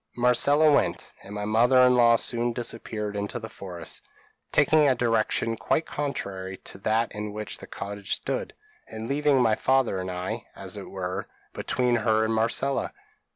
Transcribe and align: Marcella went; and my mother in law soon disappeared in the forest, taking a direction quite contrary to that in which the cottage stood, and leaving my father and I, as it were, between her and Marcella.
Marcella 0.17 0.71
went; 0.73 1.11
and 1.21 1.35
my 1.35 1.45
mother 1.45 1.77
in 1.85 1.93
law 1.95 2.15
soon 2.15 2.53
disappeared 2.53 3.15
in 3.15 3.27
the 3.27 3.47
forest, 3.47 4.01
taking 4.51 4.89
a 4.89 4.95
direction 4.95 5.55
quite 5.55 5.85
contrary 5.85 6.57
to 6.57 6.79
that 6.79 7.13
in 7.13 7.31
which 7.33 7.59
the 7.59 7.67
cottage 7.67 8.15
stood, 8.15 8.55
and 8.87 9.07
leaving 9.07 9.39
my 9.39 9.53
father 9.53 9.99
and 9.99 10.09
I, 10.09 10.47
as 10.55 10.75
it 10.75 10.89
were, 10.89 11.27
between 11.53 11.97
her 11.97 12.25
and 12.25 12.33
Marcella. 12.33 12.93